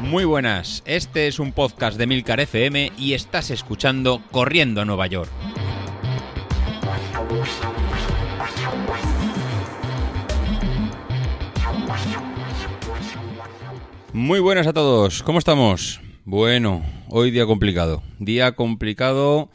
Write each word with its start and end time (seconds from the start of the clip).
Muy 0.00 0.24
buenas, 0.24 0.82
este 0.86 1.26
es 1.26 1.38
un 1.38 1.52
podcast 1.52 1.98
de 1.98 2.06
Milcar 2.06 2.40
FM 2.40 2.92
y 2.96 3.14
estás 3.14 3.50
escuchando 3.50 4.22
Corriendo 4.30 4.80
a 4.80 4.84
Nueva 4.84 5.06
York. 5.08 5.30
Muy 14.12 14.40
buenas 14.40 14.66
a 14.66 14.72
todos, 14.72 15.22
¿cómo 15.22 15.38
estamos? 15.38 16.00
Bueno, 16.24 16.82
hoy 17.08 17.30
día 17.30 17.46
complicado. 17.46 18.02
Día 18.18 18.52
complicado 18.52 19.50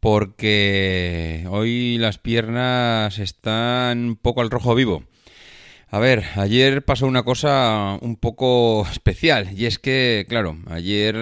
porque 0.00 1.46
hoy 1.50 1.98
las 1.98 2.18
piernas 2.18 3.18
están 3.18 3.98
un 4.10 4.16
poco 4.16 4.40
al 4.40 4.50
rojo 4.50 4.74
vivo. 4.74 5.02
A 5.88 6.00
ver, 6.00 6.24
ayer 6.34 6.84
pasó 6.84 7.06
una 7.06 7.22
cosa 7.22 7.96
un 8.00 8.16
poco 8.16 8.84
especial 8.90 9.50
y 9.56 9.66
es 9.66 9.78
que, 9.78 10.26
claro, 10.28 10.58
ayer 10.68 11.14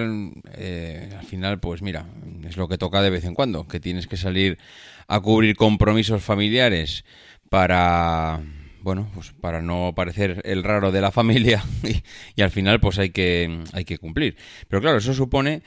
eh, 0.54 1.10
al 1.18 1.24
final, 1.26 1.60
pues 1.60 1.82
mira, 1.82 2.06
es 2.48 2.56
lo 2.56 2.66
que 2.66 2.78
toca 2.78 3.02
de 3.02 3.10
vez 3.10 3.24
en 3.24 3.34
cuando, 3.34 3.68
que 3.68 3.78
tienes 3.78 4.06
que 4.06 4.16
salir 4.16 4.58
a 5.06 5.20
cubrir 5.20 5.56
compromisos 5.56 6.22
familiares 6.22 7.04
para, 7.50 8.40
bueno, 8.80 9.10
pues 9.14 9.32
para 9.38 9.60
no 9.60 9.92
parecer 9.94 10.40
el 10.44 10.64
raro 10.64 10.92
de 10.92 11.02
la 11.02 11.10
familia 11.12 11.62
y, 11.82 12.02
y 12.34 12.42
al 12.42 12.50
final 12.50 12.80
pues 12.80 12.98
hay 12.98 13.10
que, 13.10 13.64
hay 13.74 13.84
que 13.84 13.98
cumplir. 13.98 14.38
Pero 14.68 14.80
claro, 14.80 14.96
eso 14.96 15.12
supone 15.12 15.62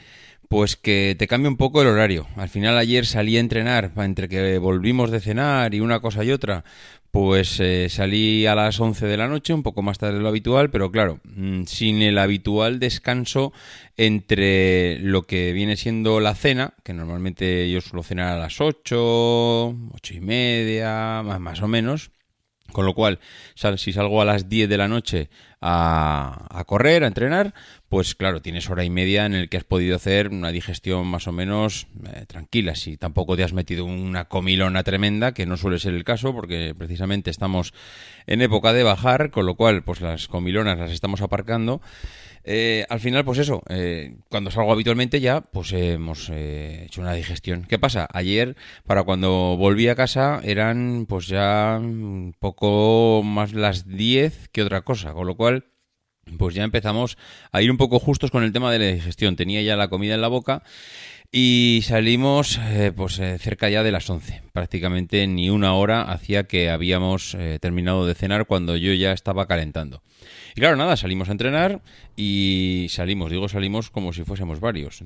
pues 0.48 0.78
que 0.78 1.16
te 1.18 1.28
cambia 1.28 1.50
un 1.50 1.58
poco 1.58 1.82
el 1.82 1.88
horario. 1.88 2.28
Al 2.36 2.50
final 2.50 2.78
ayer 2.78 3.06
salí 3.06 3.38
a 3.38 3.42
entrenar, 3.42 3.92
entre 3.98 4.30
que 4.30 4.58
volvimos 4.58 5.12
de 5.12 5.20
cenar 5.20 5.74
y 5.74 5.80
una 5.80 6.00
cosa 6.00 6.24
y 6.24 6.32
otra, 6.32 6.64
pues 7.12 7.60
eh, 7.60 7.88
salí 7.90 8.46
a 8.46 8.56
las 8.56 8.80
11 8.80 9.08
de 9.08 9.18
la 9.18 9.28
noche, 9.28 9.54
un 9.54 9.64
poco 9.64 9.82
más 9.82 9.98
tarde 9.98 10.16
de 10.16 10.22
lo 10.22 10.30
habitual, 10.30 10.70
pero 10.70 10.92
claro, 10.92 11.20
mm, 11.24 11.64
sin 11.64 12.02
el 12.02 12.18
habitual 12.18 12.80
descanso 12.80 13.54
entre 13.98 15.00
lo 15.00 15.24
que 15.24 15.52
viene 15.52 15.78
siendo 15.78 16.20
la 16.20 16.36
cena, 16.36 16.74
que 16.84 16.94
normalmente 16.94 17.70
yo 17.72 17.82
suelo 17.82 18.04
cenar 18.04 18.34
a 18.34 18.40
las 18.40 18.62
8, 18.62 19.76
8 19.94 20.14
y 20.14 20.20
media, 20.20 21.24
más, 21.24 21.62
o 21.62 21.68
menos, 21.68 22.12
con 22.72 22.86
lo 22.86 22.94
cual, 22.94 23.20
si 23.78 23.94
salgo 23.94 24.22
a 24.22 24.26
las 24.26 24.50
10 24.50 24.70
de 24.70 24.78
la 24.78 24.88
noche 24.88 25.30
a, 25.62 26.64
correr, 26.68 27.04
a 27.04 27.08
entrenar, 27.08 27.54
pues 27.90 28.16
claro, 28.16 28.42
tienes 28.42 28.70
hora 28.70 28.84
y 28.84 28.90
media 28.90 29.26
en 29.26 29.34
el 29.34 29.50
que 29.50 29.58
has 29.58 29.64
podido 29.64 29.96
hacer 29.96 30.30
una 30.30 30.52
digestión 30.52 31.08
más 31.08 31.28
o 31.28 31.32
menos 31.32 31.88
eh, 32.06 32.26
tranquila. 32.28 32.76
Si 32.76 32.98
tampoco 32.98 33.36
te 33.36 33.44
has 33.44 33.54
metido 33.54 33.86
una 33.86 34.26
comilona 34.26 34.84
tremenda, 34.84 35.34
que 35.34 35.46
no 35.46 35.58
suele 35.58 35.80
ser 35.80 35.94
el 35.94 36.04
caso, 36.04 36.34
porque 36.34 36.76
precisamente 36.78 37.30
estamos 37.30 37.74
en 38.28 38.42
época 38.42 38.74
de 38.74 38.84
bajar, 38.84 39.32
con 39.32 39.46
lo 39.46 39.56
cual, 39.56 39.84
pues 39.84 40.02
las 40.02 40.28
comilonas 40.28 40.78
las 40.78 40.92
estamos 40.92 41.22
aparcando. 41.22 41.82
Eh, 42.50 42.86
al 42.88 43.02
final, 43.02 43.26
pues 43.26 43.40
eso, 43.40 43.62
eh, 43.68 44.16
cuando 44.30 44.52
salgo 44.52 44.72
habitualmente 44.72 45.20
ya, 45.20 45.42
pues 45.42 45.74
hemos 45.74 46.30
hecho 46.30 47.02
una 47.02 47.12
digestión. 47.12 47.66
¿Qué 47.68 47.78
pasa? 47.78 48.08
Ayer, 48.14 48.56
para 48.86 49.04
cuando 49.04 49.58
volví 49.58 49.90
a 49.90 49.96
casa, 49.96 50.40
eran 50.46 51.08
pues 51.10 51.28
ya 51.28 51.78
un 51.78 52.34
poco 52.40 53.22
más 53.22 53.52
las 53.52 53.86
10 53.86 54.48
que 54.54 54.64
otra 54.64 54.80
cosa, 54.82 55.12
con 55.12 55.28
lo 55.28 55.36
cual 55.36 55.57
pues 56.38 56.56
ya 56.56 56.64
empezamos 56.64 57.18
a 57.52 57.62
ir 57.62 57.72
un 57.72 57.78
poco 57.78 58.00
justos 58.00 58.32
con 58.32 58.44
el 58.44 58.52
tema 58.52 58.72
de 58.72 58.80
la 58.80 58.86
digestión. 58.86 59.36
Tenía 59.36 59.62
ya 59.62 59.76
la 59.76 59.90
comida 59.90 60.16
en 60.16 60.22
la 60.22 60.28
boca 60.28 60.64
y 61.32 61.82
salimos 61.84 62.60
pues 62.96 63.22
cerca 63.40 63.70
ya 63.70 63.84
de 63.84 63.92
las 63.92 64.10
11. 64.10 64.47
Prácticamente 64.58 65.28
ni 65.28 65.52
una 65.52 65.76
hora 65.76 66.02
hacía 66.02 66.46
que 66.46 66.72
habíamos 66.72 67.38
terminado 67.62 68.08
de 68.08 68.16
cenar 68.16 68.48
cuando 68.48 68.76
yo 68.76 68.92
ya 68.94 69.12
estaba 69.12 69.46
calentando. 69.46 70.02
Y 70.56 70.60
claro, 70.60 70.76
nada, 70.76 70.98
salimos 70.98 71.30
a 71.30 71.34
entrenar 71.34 71.82
y 72.16 72.88
salimos, 72.90 73.30
digo 73.30 73.48
salimos 73.48 73.92
como 73.92 74.12
si 74.12 74.24
fuésemos 74.24 74.60
varios. 74.60 75.04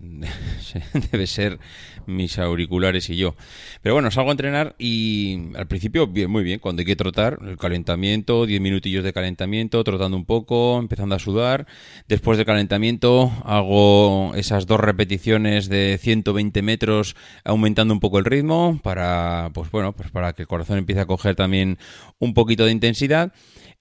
Debe 1.11 1.27
ser 1.27 1.59
mis 2.05 2.39
auriculares 2.39 3.09
y 3.09 3.17
yo. 3.17 3.35
Pero 3.81 3.95
bueno, 3.95 4.11
salgo 4.11 4.29
a 4.29 4.31
entrenar 4.31 4.75
y 4.79 5.49
al 5.55 5.67
principio 5.67 6.07
bien, 6.07 6.31
muy 6.31 6.43
bien, 6.43 6.59
cuando 6.59 6.79
hay 6.81 6.85
que 6.85 6.95
trotar, 6.95 7.39
el 7.41 7.57
calentamiento, 7.57 8.45
10 8.45 8.61
minutillos 8.61 9.03
de 9.03 9.11
calentamiento, 9.11 9.83
trotando 9.83 10.15
un 10.15 10.25
poco, 10.25 10.79
empezando 10.79 11.15
a 11.15 11.19
sudar. 11.19 11.67
Después 12.07 12.37
del 12.37 12.45
calentamiento 12.45 13.31
hago 13.43 14.33
esas 14.35 14.65
dos 14.65 14.79
repeticiones 14.79 15.67
de 15.67 15.99
120 16.01 16.61
metros 16.61 17.17
aumentando 17.43 17.93
un 17.93 17.99
poco 17.99 18.19
el 18.19 18.25
ritmo 18.25 18.79
para, 18.83 19.40
pues 19.49 19.71
bueno, 19.71 19.93
pues 19.93 20.11
para 20.11 20.33
que 20.33 20.43
el 20.43 20.47
corazón 20.47 20.77
empiece 20.77 21.01
a 21.01 21.05
coger 21.05 21.35
también 21.35 21.77
un 22.19 22.33
poquito 22.33 22.65
de 22.65 22.71
intensidad. 22.71 23.33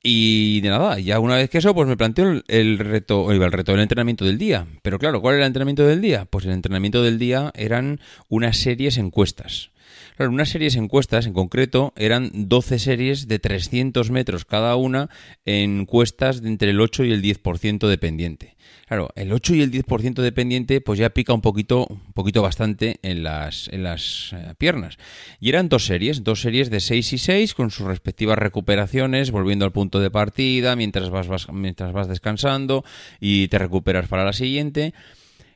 Y 0.02 0.62
de 0.62 0.70
nada, 0.70 0.98
ya 0.98 1.18
una 1.18 1.36
vez 1.36 1.50
que 1.50 1.58
eso, 1.58 1.74
pues 1.74 1.86
me 1.86 1.96
planteo 1.96 2.42
el, 2.48 2.78
reto, 2.78 3.30
el 3.30 3.52
reto 3.52 3.72
del 3.72 3.82
entrenamiento 3.82 4.24
del 4.24 4.38
día. 4.38 4.66
Pero 4.82 4.98
claro, 4.98 5.20
¿cuál 5.20 5.34
era 5.34 5.44
el 5.44 5.48
entrenamiento 5.48 5.86
del 5.86 6.00
día? 6.00 6.24
Pues 6.24 6.46
el 6.46 6.52
entrenamiento 6.52 7.02
del 7.02 7.18
día 7.18 7.52
eran 7.54 8.00
unas 8.28 8.56
series 8.56 8.96
encuestas. 8.96 9.72
Claro, 10.16 10.32
unas 10.32 10.50
series 10.50 10.76
encuestas 10.76 11.26
en 11.26 11.32
concreto 11.32 11.92
eran 11.96 12.30
12 12.32 12.78
series 12.78 13.28
de 13.28 13.38
300 13.38 14.10
metros 14.10 14.44
cada 14.44 14.76
una 14.76 15.08
en 15.44 15.80
encuestas 15.80 16.42
de 16.42 16.48
entre 16.48 16.70
el 16.70 16.80
8 16.80 17.04
y 17.04 17.12
el 17.12 17.22
10% 17.22 17.88
dependiente. 17.88 18.56
Claro, 18.86 19.10
el 19.14 19.32
8 19.32 19.54
y 19.54 19.62
el 19.62 19.70
10% 19.70 20.20
dependiente 20.20 20.80
pues 20.80 20.98
ya 20.98 21.10
pica 21.10 21.32
un 21.32 21.40
poquito, 21.40 21.86
un 21.88 22.12
poquito 22.12 22.42
bastante 22.42 22.98
en 23.02 23.22
las, 23.22 23.68
en 23.68 23.84
las 23.84 24.32
eh, 24.32 24.54
piernas. 24.58 24.98
Y 25.38 25.48
eran 25.48 25.68
dos 25.68 25.86
series, 25.86 26.24
dos 26.24 26.40
series 26.40 26.70
de 26.70 26.80
6 26.80 27.12
y 27.12 27.18
6 27.18 27.54
con 27.54 27.70
sus 27.70 27.86
respectivas 27.86 28.36
recuperaciones, 28.36 29.30
volviendo 29.30 29.64
al 29.64 29.72
punto 29.72 30.00
de 30.00 30.10
partida 30.10 30.74
mientras 30.74 31.08
vas, 31.10 31.52
mientras 31.52 31.92
vas 31.92 32.08
descansando 32.08 32.84
y 33.20 33.48
te 33.48 33.58
recuperas 33.58 34.08
para 34.08 34.24
la 34.24 34.32
siguiente. 34.32 34.92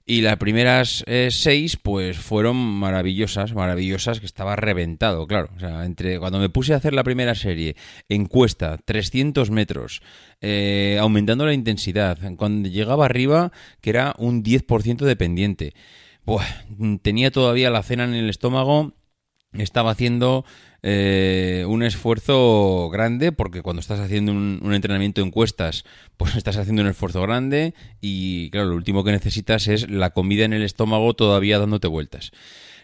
Y 0.07 0.21
las 0.21 0.37
primeras 0.37 1.03
eh, 1.07 1.29
seis, 1.31 1.79
pues 1.79 2.19
fueron 2.19 2.57
maravillosas, 2.57 3.55
maravillosas, 3.55 4.21
que 4.21 4.27
estaba 4.27 4.55
reventado, 4.55 5.27
claro. 5.27 5.49
O 5.57 5.61
sea, 5.61 5.87
entre 5.87 6.19
cuando 6.19 6.39
me 6.39 6.51
puse 6.51 6.75
a 6.75 6.77
hacer 6.77 6.93
la 6.93 7.05
primera 7.05 7.35
serie, 7.35 7.75
encuesta, 8.11 8.77
300 8.85 9.51
metros, 9.51 10.03
eh, 10.43 10.99
aumentando 11.01 11.47
la 11.47 11.55
intensidad, 11.55 12.19
cuando 12.37 12.69
llegaba 12.69 13.07
arriba, 13.07 13.51
que 13.81 13.91
era 13.91 14.15
un 14.19 14.43
10% 14.43 15.07
dependiente. 15.07 15.73
tenía 17.01 17.31
todavía 17.31 17.71
la 17.71 17.83
cena 17.83 18.05
en 18.05 18.15
el 18.15 18.29
estómago, 18.29 18.93
estaba 19.59 19.91
haciendo 19.91 20.45
eh, 20.83 21.65
un 21.67 21.83
esfuerzo 21.83 22.91
grande, 22.91 23.33
porque 23.33 23.63
cuando 23.63 23.81
estás 23.81 24.01
haciendo 24.01 24.33
un, 24.33 24.75
entrenamiento 24.75 25.23
de 25.23 25.29
encuestas, 25.29 25.85
pues 26.17 26.35
estás 26.37 26.57
haciendo 26.59 26.83
un 26.83 26.89
esfuerzo 26.89 27.23
grande 27.23 27.75
y 28.01 28.51
claro, 28.51 28.69
lo 28.69 28.77
último 28.77 29.03
que 29.05 29.13
necesitas 29.13 29.67
es 29.69 29.89
la 29.89 30.11
comida 30.11 30.45
en 30.45 30.53
el 30.53 30.63
estómago 30.63 31.15
todavía 31.15 31.59
dándote 31.59 31.89
vueltas. 31.89 32.33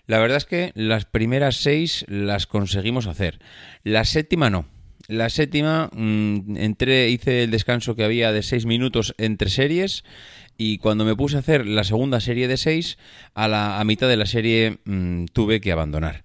La 0.06 0.18
verdad 0.18 0.38
es 0.38 0.46
que 0.46 0.72
las 0.74 1.04
primeras 1.04 1.56
seis 1.56 2.04
las 2.08 2.46
conseguimos 2.46 3.06
hacer. 3.06 3.38
La 3.84 4.04
séptima 4.04 4.50
no. 4.50 4.66
La 5.06 5.28
séptima 5.28 5.90
mm, 5.92 6.56
entré, 6.56 7.10
hice 7.10 7.44
el 7.44 7.50
descanso 7.50 7.96
que 7.96 8.04
había 8.04 8.32
de 8.32 8.42
seis 8.42 8.64
minutos 8.64 9.14
entre 9.18 9.50
series 9.50 10.04
y 10.56 10.78
cuando 10.78 11.04
me 11.04 11.16
puse 11.16 11.36
a 11.36 11.40
hacer 11.40 11.66
la 11.66 11.84
segunda 11.84 12.20
serie 12.20 12.48
de 12.48 12.56
seis, 12.56 12.96
a 13.34 13.48
la 13.48 13.80
a 13.80 13.84
mitad 13.84 14.08
de 14.08 14.16
la 14.16 14.26
serie 14.26 14.78
mm, 14.84 15.26
tuve 15.32 15.60
que 15.60 15.72
abandonar. 15.72 16.22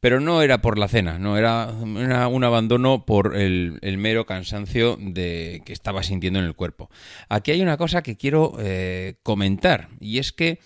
Pero 0.00 0.20
no 0.20 0.42
era 0.42 0.60
por 0.60 0.78
la 0.78 0.86
cena, 0.86 1.18
no 1.18 1.36
era, 1.36 1.72
un 1.72 2.44
abandono 2.44 3.04
por 3.04 3.36
el, 3.36 3.78
mero 3.98 4.26
cansancio 4.26 4.96
de 5.00 5.62
que 5.64 5.72
estaba 5.72 6.02
sintiendo 6.02 6.38
en 6.38 6.44
el 6.44 6.54
cuerpo. 6.54 6.88
Aquí 7.28 7.50
hay 7.50 7.62
una 7.62 7.76
cosa 7.76 8.02
que 8.02 8.16
quiero 8.16 8.54
eh, 8.60 9.16
comentar 9.24 9.88
y 9.98 10.18
es 10.18 10.32
que 10.32 10.60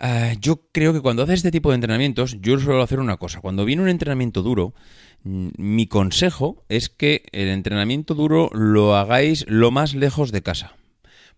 eh, 0.00 0.36
yo 0.40 0.62
creo 0.72 0.92
que 0.92 1.00
cuando 1.00 1.22
haces 1.22 1.36
este 1.36 1.50
tipo 1.50 1.70
de 1.70 1.76
entrenamientos, 1.76 2.40
yo 2.40 2.58
suelo 2.58 2.82
hacer 2.82 3.00
una 3.00 3.16
cosa. 3.16 3.40
Cuando 3.40 3.64
viene 3.64 3.82
un 3.82 3.88
entrenamiento 3.88 4.42
duro, 4.42 4.74
mm, 5.24 5.48
mi 5.56 5.86
consejo 5.86 6.64
es 6.68 6.88
que 6.88 7.24
el 7.32 7.48
entrenamiento 7.48 8.14
duro 8.14 8.50
lo 8.52 8.96
hagáis 8.96 9.44
lo 9.48 9.70
más 9.70 9.94
lejos 9.94 10.30
de 10.32 10.42
casa. 10.42 10.74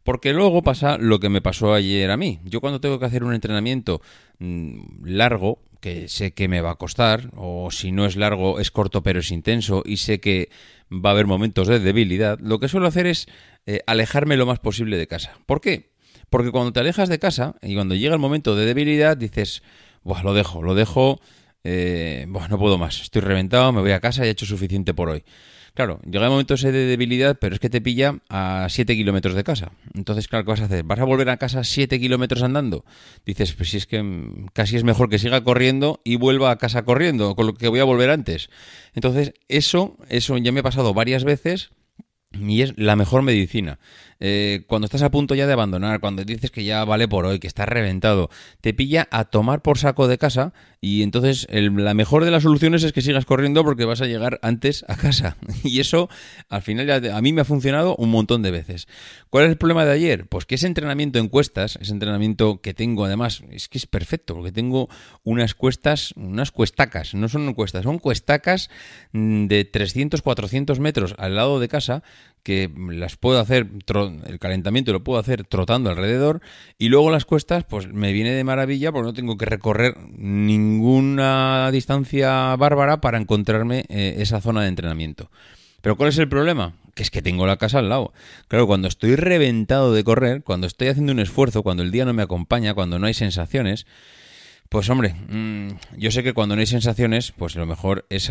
Porque 0.02 0.32
luego 0.32 0.62
pasa 0.62 0.98
lo 0.98 1.20
que 1.20 1.28
me 1.28 1.42
pasó 1.42 1.74
ayer 1.74 2.10
a 2.10 2.16
mí. 2.16 2.40
Yo 2.44 2.60
cuando 2.60 2.80
tengo 2.80 2.98
que 2.98 3.06
hacer 3.06 3.24
un 3.24 3.34
entrenamiento 3.34 4.00
mm, 4.38 5.04
largo, 5.04 5.62
que 5.80 6.08
sé 6.08 6.32
que 6.32 6.48
me 6.48 6.60
va 6.60 6.72
a 6.72 6.74
costar, 6.76 7.30
o 7.36 7.70
si 7.70 7.92
no 7.92 8.06
es 8.06 8.16
largo, 8.16 8.60
es 8.60 8.70
corto 8.70 9.02
pero 9.02 9.20
es 9.20 9.30
intenso, 9.30 9.82
y 9.84 9.96
sé 9.96 10.20
que 10.20 10.50
va 10.92 11.10
a 11.10 11.12
haber 11.12 11.26
momentos 11.26 11.68
de 11.68 11.80
debilidad, 11.80 12.38
lo 12.40 12.60
que 12.60 12.68
suelo 12.68 12.86
hacer 12.86 13.06
es 13.06 13.26
eh, 13.66 13.80
alejarme 13.86 14.36
lo 14.36 14.46
más 14.46 14.58
posible 14.58 14.96
de 14.98 15.06
casa. 15.06 15.38
¿Por 15.46 15.60
qué? 15.60 15.90
Porque 16.28 16.50
cuando 16.50 16.72
te 16.72 16.80
alejas 16.80 17.08
de 17.08 17.18
casa 17.18 17.56
y 17.62 17.74
cuando 17.74 17.94
llega 17.94 18.14
el 18.14 18.20
momento 18.20 18.54
de 18.54 18.66
debilidad, 18.66 19.16
dices, 19.16 19.62
Buah, 20.02 20.22
lo 20.22 20.34
dejo, 20.34 20.62
lo 20.62 20.74
dejo, 20.74 21.20
eh, 21.64 22.26
no 22.28 22.58
puedo 22.58 22.78
más, 22.78 23.00
estoy 23.00 23.22
reventado, 23.22 23.72
me 23.72 23.80
voy 23.80 23.92
a 23.92 24.00
casa 24.00 24.24
y 24.24 24.28
he 24.28 24.30
hecho 24.30 24.46
suficiente 24.46 24.94
por 24.94 25.08
hoy. 25.08 25.24
Claro, 25.74 26.00
llega 26.04 26.24
el 26.24 26.30
momento 26.30 26.54
ese 26.54 26.72
de 26.72 26.86
debilidad, 26.86 27.38
pero 27.40 27.54
es 27.54 27.60
que 27.60 27.70
te 27.70 27.80
pilla 27.80 28.18
a 28.28 28.66
7 28.68 28.94
kilómetros 28.96 29.34
de 29.34 29.44
casa. 29.44 29.72
Entonces, 29.94 30.28
claro, 30.28 30.44
¿qué 30.44 30.50
vas 30.50 30.60
a 30.60 30.64
hacer? 30.64 30.84
¿Vas 30.84 30.98
a 30.98 31.04
volver 31.04 31.30
a 31.30 31.36
casa 31.36 31.64
7 31.64 32.00
kilómetros 32.00 32.42
andando? 32.42 32.84
Dices, 33.24 33.52
pues 33.52 33.70
si 33.70 33.76
es 33.76 33.86
que 33.86 34.02
casi 34.52 34.76
es 34.76 34.84
mejor 34.84 35.08
que 35.08 35.18
siga 35.18 35.42
corriendo 35.42 36.00
y 36.04 36.16
vuelva 36.16 36.50
a 36.50 36.56
casa 36.56 36.82
corriendo, 36.82 37.36
con 37.36 37.46
lo 37.46 37.54
que 37.54 37.68
voy 37.68 37.80
a 37.80 37.84
volver 37.84 38.10
antes. 38.10 38.50
Entonces, 38.94 39.32
eso, 39.48 39.96
eso 40.08 40.36
ya 40.38 40.52
me 40.52 40.60
ha 40.60 40.64
pasado 40.64 40.92
varias 40.92 41.24
veces 41.24 41.70
y 42.32 42.62
es 42.62 42.74
la 42.76 42.96
mejor 42.96 43.22
medicina. 43.22 43.78
Eh, 44.22 44.64
cuando 44.66 44.84
estás 44.84 45.00
a 45.02 45.10
punto 45.10 45.34
ya 45.34 45.46
de 45.46 45.54
abandonar, 45.54 46.00
cuando 46.00 46.24
dices 46.24 46.50
que 46.50 46.62
ya 46.62 46.84
vale 46.84 47.08
por 47.08 47.24
hoy, 47.24 47.38
que 47.38 47.46
estás 47.46 47.66
reventado, 47.66 48.28
te 48.60 48.74
pilla 48.74 49.08
a 49.10 49.24
tomar 49.24 49.62
por 49.62 49.78
saco 49.78 50.08
de 50.08 50.18
casa 50.18 50.52
y 50.82 51.02
entonces 51.02 51.46
la 51.50 51.94
mejor 51.94 52.24
de 52.24 52.30
las 52.30 52.42
soluciones 52.42 52.82
es 52.82 52.92
que 52.92 53.00
sigas 53.00 53.24
corriendo 53.24 53.64
porque 53.64 53.86
vas 53.86 54.02
a 54.02 54.06
llegar 54.06 54.38
antes 54.42 54.84
a 54.88 54.96
casa. 54.96 55.36
Y 55.64 55.80
eso 55.80 56.08
al 56.48 56.62
final 56.62 56.86
ya 56.86 57.16
a 57.16 57.20
mí 57.20 57.32
me 57.32 57.42
ha 57.42 57.44
funcionado 57.44 57.96
un 57.96 58.10
montón 58.10 58.42
de 58.42 58.50
veces. 58.50 58.88
¿Cuál 59.30 59.44
es 59.44 59.50
el 59.50 59.56
problema 59.56 59.84
de 59.84 59.92
ayer? 59.92 60.26
Pues 60.26 60.46
que 60.46 60.56
ese 60.56 60.66
entrenamiento 60.66 61.18
en 61.18 61.28
cuestas, 61.28 61.78
ese 61.80 61.92
entrenamiento 61.92 62.60
que 62.60 62.74
tengo 62.74 63.04
además, 63.04 63.42
es 63.50 63.68
que 63.68 63.78
es 63.78 63.86
perfecto 63.86 64.34
porque 64.34 64.52
tengo 64.52 64.88
unas 65.22 65.54
cuestas, 65.54 66.12
unas 66.16 66.50
cuestacas, 66.50 67.14
no 67.14 67.28
son 67.28 67.52
cuestas, 67.54 67.84
son 67.84 67.98
cuestacas 67.98 68.70
mm, 69.12 69.46
de 69.46 69.64
300, 69.64 70.22
400 70.22 70.78
metros 70.80 71.14
al 71.18 71.36
lado 71.36 71.60
de 71.60 71.68
casa 71.68 72.02
que 72.42 72.70
las 72.90 73.16
puedo 73.16 73.38
hacer, 73.38 73.68
el 74.26 74.38
calentamiento 74.38 74.92
lo 74.92 75.04
puedo 75.04 75.18
hacer 75.18 75.44
trotando 75.44 75.90
alrededor 75.90 76.40
y 76.78 76.88
luego 76.88 77.10
las 77.10 77.24
cuestas 77.24 77.64
pues 77.64 77.92
me 77.92 78.12
viene 78.12 78.30
de 78.30 78.44
maravilla 78.44 78.92
porque 78.92 79.06
no 79.06 79.14
tengo 79.14 79.36
que 79.36 79.44
recorrer 79.44 79.96
ninguna 80.16 81.70
distancia 81.70 82.56
bárbara 82.56 83.00
para 83.00 83.18
encontrarme 83.18 83.84
eh, 83.88 84.16
esa 84.18 84.40
zona 84.40 84.62
de 84.62 84.68
entrenamiento. 84.68 85.30
Pero 85.82 85.96
¿cuál 85.96 86.08
es 86.08 86.18
el 86.18 86.28
problema? 86.28 86.74
Que 86.94 87.02
es 87.02 87.10
que 87.10 87.22
tengo 87.22 87.46
la 87.46 87.56
casa 87.56 87.78
al 87.78 87.88
lado. 87.88 88.12
Claro, 88.48 88.66
cuando 88.66 88.88
estoy 88.88 89.16
reventado 89.16 89.92
de 89.94 90.04
correr, 90.04 90.42
cuando 90.42 90.66
estoy 90.66 90.88
haciendo 90.88 91.12
un 91.12 91.20
esfuerzo, 91.20 91.62
cuando 91.62 91.82
el 91.82 91.90
día 91.90 92.04
no 92.04 92.12
me 92.12 92.22
acompaña, 92.22 92.74
cuando 92.74 92.98
no 92.98 93.06
hay 93.06 93.14
sensaciones, 93.14 93.86
pues 94.70 94.88
hombre, 94.88 95.14
mm, 95.28 95.98
yo 95.98 96.12
sé 96.12 96.22
que 96.22 96.32
cuando 96.32 96.54
no 96.54 96.60
hay 96.60 96.66
sensaciones, 96.66 97.32
pues 97.32 97.56
lo 97.56 97.66
mejor 97.66 98.06
es, 98.08 98.30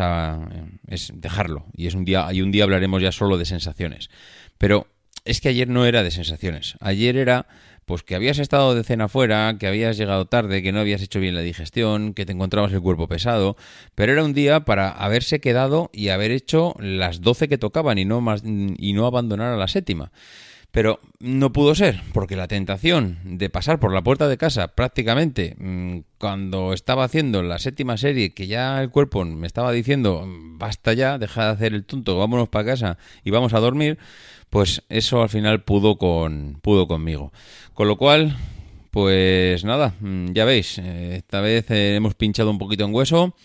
es 0.87 1.11
dejarlo. 1.13 1.65
Y 1.75 1.87
es 1.87 1.95
un 1.95 2.05
día, 2.05 2.27
y 2.31 2.41
un 2.41 2.51
día 2.51 2.63
hablaremos 2.63 3.01
ya 3.01 3.11
solo 3.11 3.37
de 3.37 3.45
sensaciones. 3.45 4.09
Pero 4.57 4.87
es 5.25 5.41
que 5.41 5.49
ayer 5.49 5.67
no 5.67 5.85
era 5.85 6.01
de 6.01 6.11
sensaciones. 6.11 6.77
Ayer 6.79 7.17
era 7.17 7.45
pues 7.83 8.03
que 8.03 8.15
habías 8.15 8.39
estado 8.39 8.73
de 8.73 8.83
cena 8.85 9.09
fuera, 9.09 9.57
que 9.59 9.67
habías 9.67 9.97
llegado 9.97 10.27
tarde, 10.27 10.61
que 10.61 10.71
no 10.71 10.79
habías 10.79 11.01
hecho 11.01 11.19
bien 11.19 11.35
la 11.35 11.41
digestión, 11.41 12.13
que 12.13 12.25
te 12.25 12.31
encontrabas 12.31 12.71
el 12.71 12.81
cuerpo 12.81 13.07
pesado, 13.07 13.57
pero 13.95 14.13
era 14.13 14.23
un 14.23 14.33
día 14.33 14.63
para 14.63 14.91
haberse 14.91 15.41
quedado 15.41 15.89
y 15.91 16.09
haber 16.09 16.31
hecho 16.31 16.75
las 16.79 17.19
12 17.19 17.49
que 17.49 17.57
tocaban 17.57 17.97
y 17.97 18.05
no 18.05 18.21
más 18.21 18.43
y 18.45 18.93
no 18.93 19.07
abandonar 19.07 19.51
a 19.53 19.57
la 19.57 19.67
séptima. 19.67 20.11
Pero 20.71 20.99
no 21.19 21.51
pudo 21.51 21.73
ser, 21.73 22.01
porque 22.13 22.35
la 22.35 22.47
tentación 22.47 23.17
de 23.23 23.49
pasar 23.49 23.79
por 23.79 23.91
la 23.91 24.03
puerta 24.03 24.27
de 24.27 24.37
casa 24.37 24.67
prácticamente 24.67 25.55
mm, 25.57 25.99
cuando 26.19 26.73
estaba 26.73 27.05
haciendo 27.05 27.41
la 27.41 27.57
séptima 27.57 27.97
serie, 27.97 28.31
que 28.35 28.45
ya 28.45 28.79
el 28.81 28.91
cuerpo 28.91 29.25
me 29.25 29.47
estaba 29.47 29.71
diciendo, 29.71 30.25
basta 30.27 30.93
ya, 30.93 31.17
deja 31.17 31.45
de 31.45 31.51
hacer 31.51 31.73
el 31.73 31.85
tonto, 31.85 32.17
vámonos 32.17 32.49
para 32.49 32.65
casa 32.65 32.97
y 33.23 33.31
vamos 33.31 33.53
a 33.53 33.59
dormir, 33.59 33.97
pues 34.51 34.83
eso 34.89 35.23
al 35.23 35.29
final 35.29 35.63
pudo, 35.63 35.97
con, 35.97 36.59
pudo 36.61 36.87
conmigo. 36.87 37.33
Con 37.73 37.87
lo 37.87 37.97
cual, 37.97 38.37
pues 38.91 39.63
nada, 39.63 39.95
mm, 39.99 40.33
ya 40.33 40.45
veis, 40.45 40.77
eh, 40.77 41.15
esta 41.17 41.41
vez 41.41 41.69
eh, 41.71 41.95
hemos 41.95 42.13
pinchado 42.13 42.51
un 42.51 42.59
poquito 42.59 42.85
en 42.85 42.93
hueso. 42.93 43.35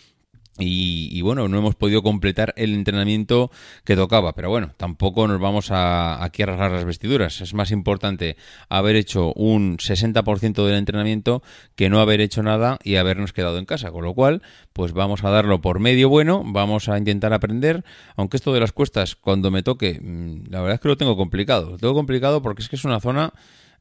Y, 0.56 1.20
bueno, 1.22 1.48
no 1.48 1.58
hemos 1.58 1.74
podido 1.74 2.02
completar 2.02 2.54
el 2.56 2.74
entrenamiento 2.74 3.50
que 3.84 3.96
tocaba, 3.96 4.34
pero 4.34 4.50
bueno, 4.50 4.72
tampoco 4.76 5.26
nos 5.26 5.40
vamos 5.40 5.72
a, 5.72 6.22
aquí 6.22 6.42
a 6.42 6.46
rasgar 6.46 6.70
las 6.70 6.84
vestiduras. 6.84 7.40
Es 7.40 7.54
más 7.54 7.72
importante 7.72 8.36
haber 8.68 8.94
hecho 8.94 9.32
un 9.32 9.78
60% 9.78 10.64
del 10.64 10.76
entrenamiento 10.76 11.42
que 11.74 11.90
no 11.90 12.00
haber 12.00 12.20
hecho 12.20 12.44
nada 12.44 12.78
y 12.84 12.96
habernos 12.96 13.32
quedado 13.32 13.58
en 13.58 13.64
casa. 13.64 13.90
Con 13.90 14.04
lo 14.04 14.14
cual, 14.14 14.42
pues 14.72 14.92
vamos 14.92 15.24
a 15.24 15.30
darlo 15.30 15.60
por 15.60 15.80
medio 15.80 16.08
bueno, 16.08 16.42
vamos 16.46 16.88
a 16.88 16.98
intentar 16.98 17.32
aprender, 17.32 17.84
aunque 18.14 18.36
esto 18.36 18.52
de 18.52 18.60
las 18.60 18.70
cuestas, 18.70 19.16
cuando 19.16 19.50
me 19.50 19.64
toque, 19.64 19.98
mm, 20.00 20.50
la 20.50 20.60
verdad 20.60 20.74
es 20.76 20.80
que 20.80 20.88
lo 20.88 20.96
tengo 20.96 21.16
complicado. 21.16 21.70
Lo 21.70 21.78
tengo 21.78 21.94
complicado 21.94 22.42
porque 22.42 22.62
es 22.62 22.68
que 22.68 22.76
es 22.76 22.84
una 22.84 23.00
zona 23.00 23.32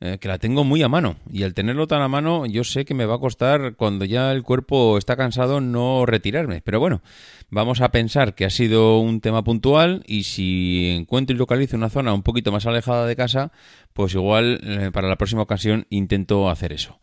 eh, 0.05 0.17
que 0.19 0.27
la 0.27 0.37
tengo 0.37 0.65
muy 0.65 0.83
a 0.83 0.89
mano. 0.89 1.15
Y 1.31 1.43
al 1.43 1.53
tenerlo 1.53 1.87
tan 1.87 2.01
a 2.01 2.09
mano, 2.09 2.45
yo 2.45 2.65
sé 2.65 2.83
que 2.83 2.93
me 2.93 3.05
va 3.05 3.15
a 3.15 3.19
costar, 3.19 3.75
cuando 3.77 4.03
ya 4.03 4.33
el 4.33 4.43
cuerpo 4.43 4.97
está 4.97 5.15
cansado, 5.15 5.61
no 5.61 6.05
retirarme. 6.05 6.61
Pero 6.61 6.81
bueno, 6.81 7.01
vamos 7.49 7.79
a 7.79 7.89
pensar 7.89 8.35
que 8.35 8.43
ha 8.43 8.49
sido 8.49 8.99
un 8.99 9.21
tema 9.21 9.45
puntual 9.45 10.03
y 10.05 10.23
si 10.23 10.89
encuentro 10.89 11.33
y 11.33 11.39
localizo 11.39 11.77
una 11.77 11.89
zona 11.89 12.13
un 12.13 12.21
poquito 12.21 12.51
más 12.51 12.65
alejada 12.65 13.07
de 13.07 13.15
casa, 13.15 13.53
pues 13.93 14.13
igual 14.13 14.59
eh, 14.65 14.91
para 14.91 15.07
la 15.07 15.15
próxima 15.15 15.43
ocasión 15.43 15.87
intento 15.89 16.49
hacer 16.49 16.73
eso. 16.73 16.99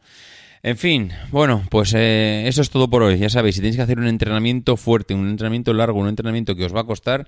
En 0.62 0.76
fin, 0.76 1.10
bueno, 1.30 1.64
pues 1.70 1.94
eh, 1.94 2.46
eso 2.48 2.60
es 2.60 2.68
todo 2.68 2.90
por 2.90 3.02
hoy. 3.02 3.16
Ya 3.16 3.30
sabéis, 3.30 3.54
si 3.54 3.62
tenéis 3.62 3.76
que 3.76 3.82
hacer 3.82 3.98
un 3.98 4.08
entrenamiento 4.08 4.76
fuerte, 4.76 5.14
un 5.14 5.30
entrenamiento 5.30 5.72
largo, 5.72 5.98
un 5.98 6.08
entrenamiento 6.08 6.54
que 6.54 6.66
os 6.66 6.76
va 6.76 6.82
a 6.82 6.84
costar, 6.84 7.26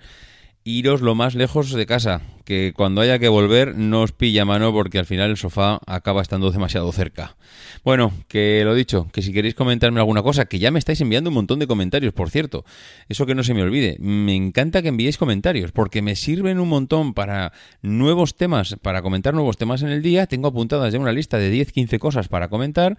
iros 0.65 1.01
lo 1.01 1.15
más 1.15 1.35
lejos 1.35 1.73
de 1.73 1.87
casa, 1.87 2.23
que 2.45 2.73
cuando 2.75 3.01
haya 3.01 3.19
que 3.19 3.29
volver 3.29 3.77
no 3.77 4.03
os 4.03 4.13
pilla 4.13 4.45
mano 4.45 4.73
porque 4.73 4.99
al 4.99 5.07
final 5.07 5.31
el 5.31 5.37
sofá 5.37 5.81
acaba 5.87 6.23
estando 6.23 6.51
demasiado 6.51 6.91
cerca. 6.93 7.37
Bueno, 7.85 8.13
que 8.29 8.63
lo 8.65 8.75
dicho, 8.75 9.09
que 9.13 9.23
si 9.23 9.33
queréis 9.33 9.55
comentarme 9.55 10.01
alguna 10.01 10.23
cosa, 10.23 10.45
que 10.45 10.59
ya 10.59 10.71
me 10.71 10.79
estáis 10.79 11.01
enviando 11.01 11.31
un 11.31 11.35
montón 11.35 11.59
de 11.59 11.67
comentarios, 11.67 12.13
por 12.13 12.31
cierto, 12.31 12.65
eso 13.09 13.27
que 13.27 13.35
no 13.35 13.43
se 13.45 13.55
me 13.55 13.63
olvide, 13.63 13.97
me 14.01 14.35
encanta 14.35 14.83
que 14.83 14.89
enviéis 14.89 15.19
comentarios 15.19 15.73
porque 15.73 16.03
me 16.03 16.17
sirven 16.17 16.61
un 16.61 16.69
montón 16.69 17.15
para 17.15 17.53
nuevos 17.83 18.37
temas, 18.37 18.77
para 18.83 19.03
comentar 19.03 19.35
nuevos 19.35 19.57
temas 19.57 19.83
en 19.83 19.89
el 19.89 20.03
día, 20.03 20.27
tengo 20.27 20.49
apuntadas 20.49 20.93
ya 20.93 20.99
una 20.99 21.13
lista 21.13 21.39
de 21.39 21.53
10-15 21.53 21.99
cosas 21.99 22.29
para 22.29 22.49
comentar 22.49 22.97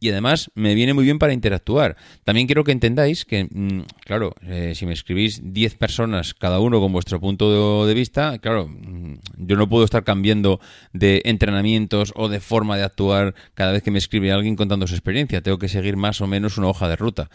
y 0.00 0.10
además 0.10 0.50
me 0.54 0.74
viene 0.74 0.94
muy 0.94 1.04
bien 1.04 1.18
para 1.18 1.32
interactuar. 1.32 1.96
También 2.24 2.46
quiero 2.46 2.64
que 2.64 2.72
entendáis 2.72 3.24
que, 3.24 3.44
mm, 3.44 3.82
claro, 4.04 4.34
eh, 4.42 4.72
si 4.74 4.86
me 4.86 4.92
escribís 4.92 5.40
10 5.42 5.74
personas, 5.74 6.34
cada 6.34 6.60
uno 6.60 6.80
con 6.80 6.92
vuestro 6.98 7.20
punto 7.20 7.86
de, 7.86 7.94
vista, 7.94 8.38
claro, 8.38 8.66
mm, 8.68 9.18
yo 9.36 9.56
no 9.56 9.68
puedo 9.68 9.84
estar 9.84 10.02
cambiando 10.02 10.60
de 10.92 11.22
entrenamientos 11.24 12.12
o 12.16 12.28
de 12.28 12.40
forma 12.40 12.76
de 12.76 12.82
actuar 12.82 13.34
cada 13.54 13.72
vez 13.72 13.82
que 13.82 13.92
me 13.92 13.98
escribe 13.98 14.32
alguien 14.32 14.56
contando 14.56 14.86
su 14.86 14.94
experiencia. 14.94 15.40
Tengo 15.40 15.58
que 15.58 15.68
seguir 15.68 15.96
más 15.96 16.20
o 16.20 16.26
menos 16.26 16.58
una 16.58 16.66
hoja 16.68 16.88
de 16.88 16.96
ruta 16.96 17.30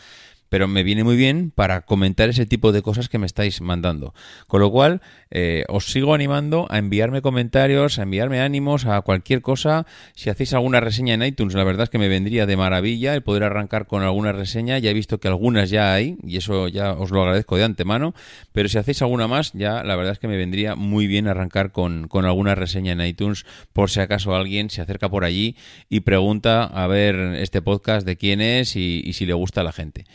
pero 0.53 0.67
me 0.67 0.83
viene 0.83 1.03
muy 1.03 1.15
bien 1.15 1.49
para 1.49 1.81
comentar 1.81 2.29
ese 2.29 2.45
tipo 2.45 2.71
de 2.71 2.83
cosas 2.83 3.09
que 3.09 3.17
me 3.17 3.25
estáis 3.25 3.59
mandando. 3.59 4.13
Con 4.45 4.61
lo 4.61 4.69
cual, 4.69 5.01
eh, 5.31 5.63
os 5.67 5.91
sigo 5.91 6.13
animando 6.13 6.67
a 6.69 6.77
enviarme 6.77 7.23
comentarios, 7.23 7.97
a 7.97 8.03
enviarme 8.03 8.39
ánimos, 8.39 8.85
a 8.85 9.01
cualquier 9.01 9.41
cosa. 9.41 9.87
Si 10.13 10.29
hacéis 10.29 10.53
alguna 10.53 10.79
reseña 10.79 11.15
en 11.15 11.23
iTunes, 11.23 11.55
la 11.55 11.63
verdad 11.63 11.85
es 11.85 11.89
que 11.89 11.97
me 11.97 12.07
vendría 12.07 12.45
de 12.45 12.55
maravilla 12.55 13.15
el 13.15 13.23
poder 13.23 13.45
arrancar 13.45 13.87
con 13.87 14.03
alguna 14.03 14.31
reseña. 14.31 14.77
Ya 14.77 14.91
he 14.91 14.93
visto 14.93 15.19
que 15.19 15.27
algunas 15.27 15.71
ya 15.71 15.91
hay, 15.91 16.17
y 16.21 16.37
eso 16.37 16.67
ya 16.67 16.93
os 16.93 17.09
lo 17.09 17.23
agradezco 17.23 17.57
de 17.57 17.63
antemano. 17.63 18.13
Pero 18.51 18.69
si 18.69 18.77
hacéis 18.77 19.01
alguna 19.01 19.27
más, 19.27 19.53
ya 19.53 19.83
la 19.83 19.95
verdad 19.95 20.13
es 20.13 20.19
que 20.19 20.27
me 20.27 20.37
vendría 20.37 20.75
muy 20.75 21.07
bien 21.07 21.27
arrancar 21.27 21.71
con, 21.71 22.07
alguna 22.13 22.53
reseña 22.53 22.91
en 22.91 23.01
iTunes, 23.01 23.47
por 23.73 23.89
si 23.89 24.01
acaso 24.01 24.35
alguien 24.35 24.69
se 24.69 24.83
acerca 24.83 25.09
por 25.09 25.25
allí 25.25 25.55
y 25.89 26.01
pregunta 26.01 26.63
a 26.65 26.85
ver 26.85 27.15
este 27.39 27.63
podcast 27.63 28.05
de 28.05 28.17
quién 28.17 28.39
es 28.39 28.75
y, 28.75 29.01
y 29.03 29.13
si 29.13 29.25
le 29.25 29.33
gusta 29.33 29.61
a 29.61 29.63
la 29.63 29.71
gente. 29.71 30.05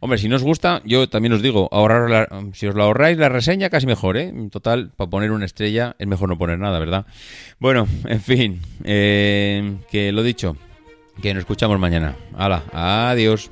Hombre, 0.00 0.18
si 0.18 0.28
no 0.28 0.36
os 0.36 0.42
gusta, 0.42 0.82
yo 0.84 1.08
también 1.08 1.32
os 1.32 1.42
digo, 1.42 1.68
ahorrar 1.72 2.28
si 2.52 2.66
os 2.66 2.74
lo 2.74 2.84
ahorráis 2.84 3.18
la 3.18 3.28
reseña, 3.28 3.70
casi 3.70 3.86
mejor, 3.86 4.16
¿eh? 4.16 4.28
En 4.28 4.50
total, 4.50 4.90
para 4.96 5.10
poner 5.10 5.30
una 5.30 5.44
estrella 5.44 5.96
es 5.98 6.06
mejor 6.06 6.28
no 6.28 6.38
poner 6.38 6.58
nada, 6.58 6.78
¿verdad? 6.78 7.06
Bueno, 7.58 7.86
en 8.06 8.20
fin, 8.20 8.60
eh, 8.84 9.76
que 9.90 10.12
lo 10.12 10.22
dicho, 10.22 10.56
que 11.22 11.32
nos 11.34 11.42
escuchamos 11.42 11.78
mañana. 11.78 12.16
Hala, 12.36 12.62
adiós. 12.72 13.50